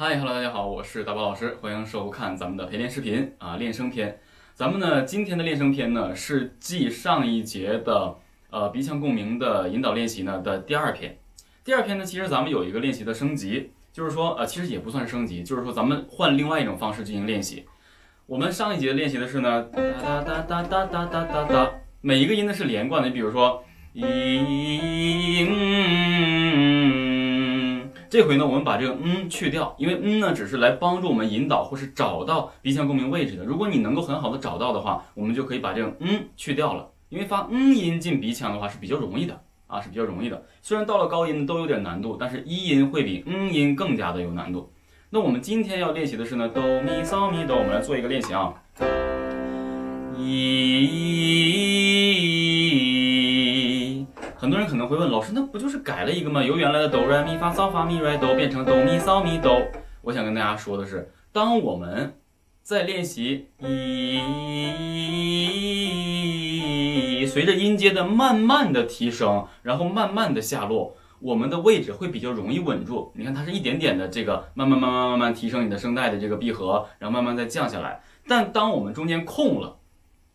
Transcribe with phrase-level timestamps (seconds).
[0.00, 4.16] 嗨，Hello，大家好，我是大宝老师，欢迎收看咱们的陪练视频啊，练声篇。
[4.54, 8.14] 咱们呢，今天的练声篇呢是继上一节的
[8.50, 11.18] 呃鼻腔共鸣的引导练习呢的第二篇。
[11.64, 17.66] 第二篇呢，其实咱们有一个练习的升级，就是说呃，其实也不算升级，就是说咱们换另外一种方式进行练习。
[18.26, 21.72] 我们上一节练习的是呢哒哒哒哒哒哒哒哒哒，
[22.02, 23.64] 每一个音呢是连贯的，你比如说
[23.96, 25.58] 嗯。
[28.10, 33.44] 这回呢，我们把这个嗯去掉，因为嗯呢只是来帮助我们引导或是找到鼻腔共鸣位置的。
[33.44, 36.88] 如果你能够很好的找到的话，我们就可以把这个嗯去掉了。
[37.10, 40.42] 因为发嗯音进鼻腔的话是比较容易的啊，是比较容易的。
[40.62, 44.72] 虽然到了高音都有点难度，但是一音会比嗯音更加的有难度。
[45.10, 48.54] 那我们今天要练习的是呢哆咪嗦咪哆，我们来做一个练习啊，
[50.16, 51.08] 一。
[54.40, 56.40] 很多人可能会问老师，那不就是改了一个吗？
[56.40, 59.60] 由原来的哆来咪发嗦发咪来哆变成哆咪嗦咪哆。
[60.00, 62.14] 我想跟大家说的是，当我们
[62.62, 64.20] 在练习一，
[67.26, 73.10] 随着音阶的慢慢的提升，然后慢慢的下落，我们的位置会比较容易稳住。
[73.16, 78.00] 你看，它是一点点的这个慢慢慢慢慢慢提升你的声带的这个闭合，然后慢慢再降下来。
[78.28, 79.78] 但当我们中间空了，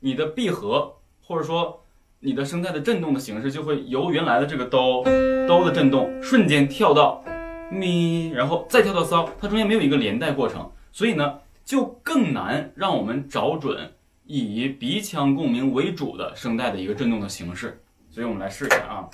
[0.00, 1.83] 你的闭合或者说。
[2.24, 5.04] 你的声带的振动的形式就会由原来的这个哆
[5.46, 7.22] 哆的振动瞬间跳到
[7.70, 13.92] 咪，然后再跳到嗦，它中间没有一个连带过程，所以呢就更难让我们找准
[14.24, 17.78] 以鼻腔共鸣为主的声带的一个振动的形式。
[18.08, 19.04] 所以我们来试一下啊。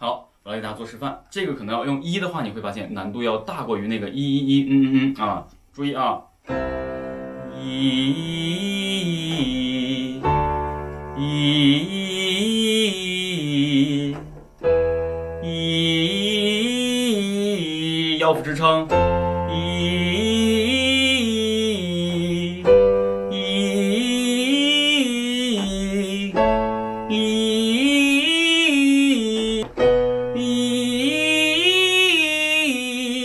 [0.00, 1.22] 好，我来给大家做示范。
[1.30, 5.46] 这个可能要用一的话，你会发现难度要大过于那个一一一嗯嗯嗯啊。
[5.72, 6.22] 注意啊，
[7.56, 8.10] 一
[11.18, 12.05] 一。
[18.18, 18.88] 腰腹支撑，
[19.50, 19.54] 一，
[23.30, 23.34] 一，
[27.10, 27.16] 一，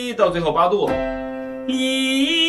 [0.07, 0.89] 一，到最后八度，
[1.67, 2.41] 一。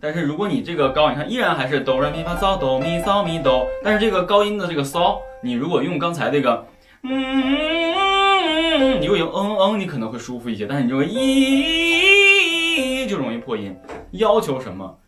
[0.00, 6.66] 但是如果你这个高，你看依然还是哆来咪发嗦哆咪嗦咪哆，但是这个高音的这个嗦，你如果用刚才这个，
[7.04, 8.19] 嗯。
[8.42, 13.76] 嗯你如果用嗯嗯，你可能会舒服一些，但是你这个咦就容易破音。
[14.12, 14.98] 要求什么？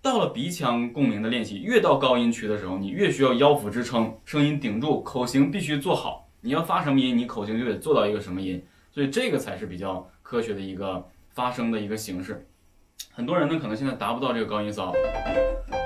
[0.00, 6.28] 到了鼻腔共鸣的练习，越到高音区的时候，你越需要腰腹支撑，声音顶住，口型必须做好。
[6.40, 12.44] 你要发什么音，你口型就得做到一个什么音，所以这个才是比较科学的一个发声的一个形式。
[13.12, 14.92] 很多人呢，可能现在达不到这个高音骚，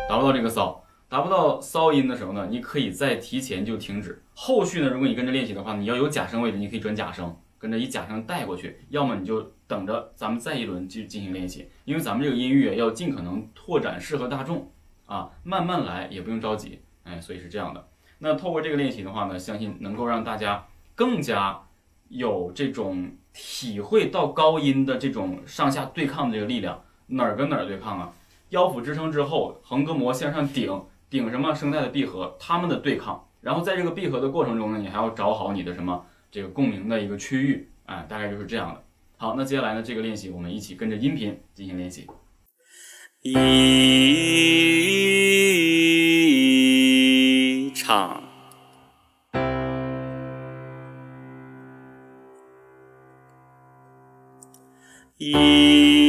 [0.09, 0.83] 达不到这个骚。
[1.09, 4.23] 达不到骚音的时候呢，你可以在提前就停止。
[4.35, 8.81] 后续呢，如果你跟着练习的话，你要有假声位置，你可以转假声，跟着以假声带过去。
[8.89, 14.69] 要么你就等着咱们再一轮去进行练习，因为咱们这个音乐要尽可能拓展适合大众
[15.07, 17.87] 啊，慢慢来也不用着急，哎，所以是这样的。
[18.19, 21.63] 那透过这个练习的话呢，相信能够让大家更加
[22.09, 26.83] 有这种体会到高音的这种上下对抗的这个力量。
[27.07, 28.13] 哪儿跟哪儿对抗啊？
[28.49, 30.83] 腰腹支撑之后，横膈膜向上顶。
[31.09, 38.83] 顶什么声带的闭合，它们的对抗，然后在这个闭合的过程中呢，你还要找好你的什么这个共鸣的一个区域，哎，大概就是这样的。
[39.17, 42.07] 好，那接下来呢，这个练习我们一起跟着音频进行练习。
[43.23, 43.33] 一
[47.75, 48.23] 唱
[55.19, 56.06] 一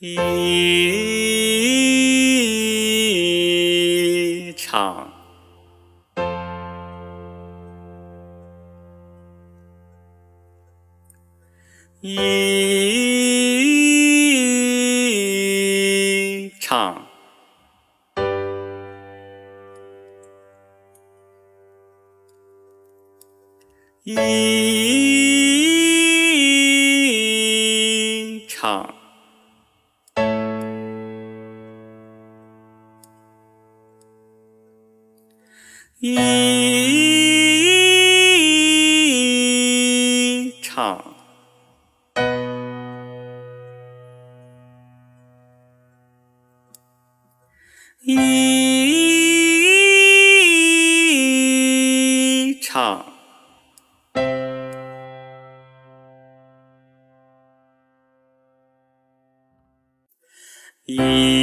[0.00, 0.14] 一
[4.56, 5.10] 场，
[12.00, 12.16] 一
[16.60, 17.08] 场。
[24.04, 25.07] 一
[36.00, 36.14] 一
[40.62, 41.02] 唱。
[48.04, 48.14] 一
[52.62, 53.04] 唱。
[60.86, 61.34] 一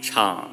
[0.00, 0.51] 唱。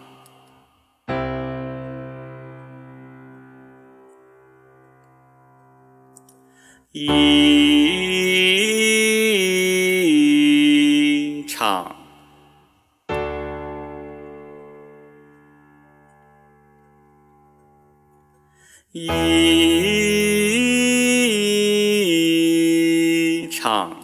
[18.91, 19.07] 一
[23.51, 23.95] 唱。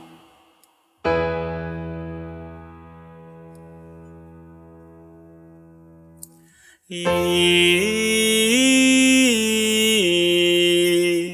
[6.88, 7.04] 一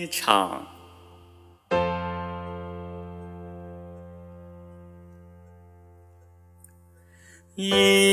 [0.09, 0.65] 唱，
[7.55, 8.10] 一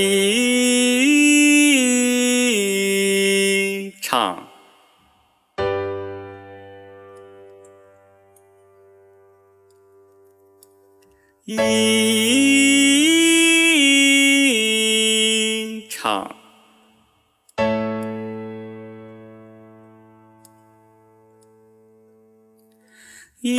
[11.51, 11.57] 一
[15.89, 16.37] 场。
[23.41, 23.57] 一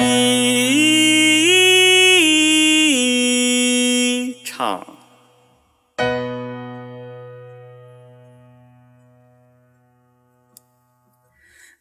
[4.43, 4.85] 场，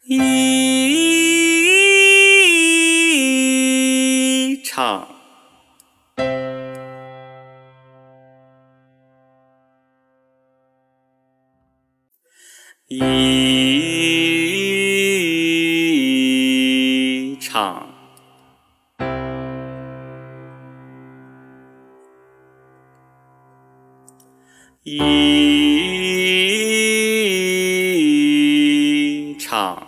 [0.05, 0.48] 一
[17.39, 17.87] 唱。
[24.83, 25.35] 一
[29.37, 29.87] 唱，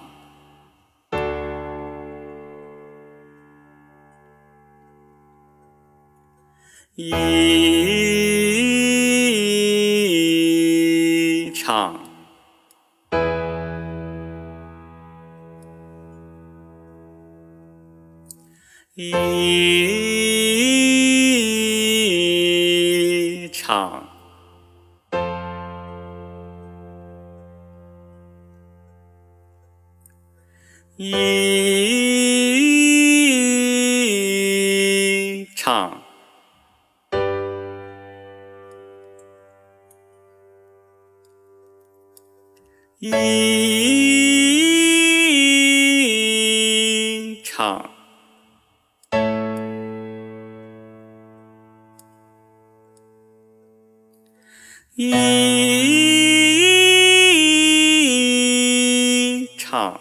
[6.96, 8.21] 一
[19.54, 19.60] 一
[23.52, 24.08] 唱。
[30.98, 31.16] 一
[35.56, 36.04] 场，
[43.00, 43.41] 一
[54.94, 55.10] 一
[59.58, 60.00] 唱。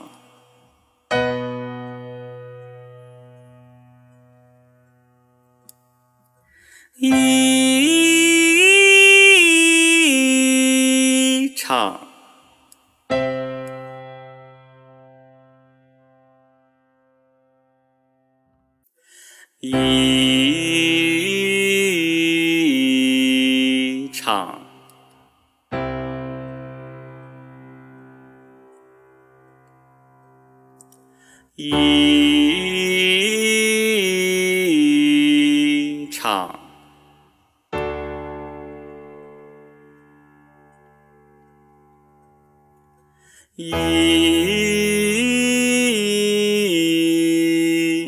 [6.97, 7.09] 一
[11.57, 11.99] 唱，
[19.61, 20.40] 一
[31.57, 31.71] 一
[36.11, 36.59] 场。
[43.57, 43.71] 一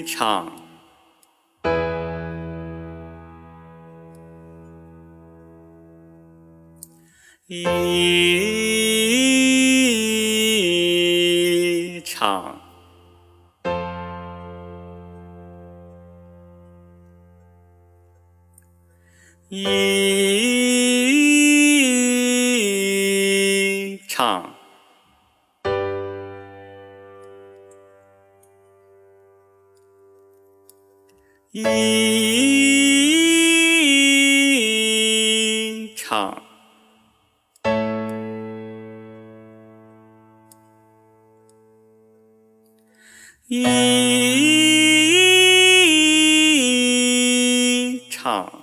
[0.06, 0.52] 场。
[7.49, 7.64] 一
[12.04, 12.51] 场。
[31.54, 31.61] 一
[35.94, 36.42] 场。
[43.49, 43.66] 一
[48.09, 48.62] 场。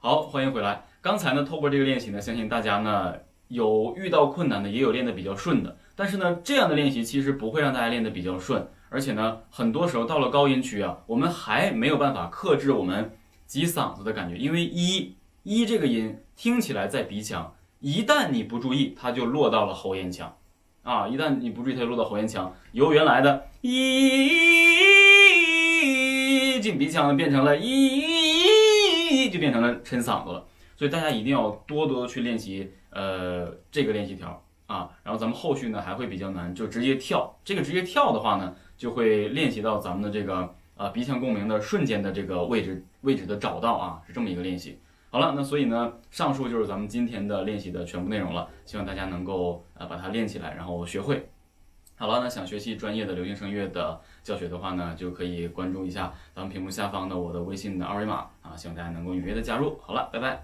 [0.00, 0.84] 好，欢迎回来。
[1.00, 3.12] 刚才呢，透过这个练习呢，相信大家呢
[3.48, 5.76] 有遇到困难的，也有练得比较顺的。
[5.96, 13.10] 但是呢，这样的练习其实不会让大家练得比较顺，而且呢，很多时候到了高音区啊，我们还没有办法克制我们
[13.44, 20.32] 挤嗓子的感觉，因为一一这个音听起来在鼻腔，一旦你不注意，它就落到了喉咽腔，
[20.84, 23.80] 啊，一旦你不注意，它就落到喉咽腔，由原来的一
[26.60, 28.07] 进鼻腔，变成了一，
[29.30, 30.46] 就变成了抻嗓子了。
[30.76, 34.88] 所以大家一定要多多去练习，呃，这个练习条啊。
[35.02, 37.36] 然后咱们后续呢还会比较难，就直接跳。
[37.44, 44.78] 这个直接跳的话呢，就会练习到咱们的这个呃鼻腔共鸣的瞬间的这个位置位置的找到啊，是这么一个练习。
[45.10, 48.48] 好了，那所以呢，上述就是咱们今天的练习的全部内容了。
[48.64, 51.28] 希望大家能够呃把它练起来，然后学会。
[51.96, 59.78] 好了，那想学习专业的流行声乐的教学的话呢，就可以关注一下咱们屏幕下方的我的微信的二维码，希望大家能够踊跃的加入。
[59.80, 60.42] 好了，拜拜。